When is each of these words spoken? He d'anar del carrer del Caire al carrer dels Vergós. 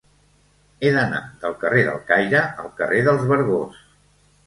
He 0.87 0.91
d'anar 0.95 1.19
del 1.45 1.55
carrer 1.65 1.85
del 1.91 2.01
Caire 2.09 2.43
al 2.65 2.75
carrer 2.83 3.07
dels 3.13 3.33
Vergós. 3.37 3.83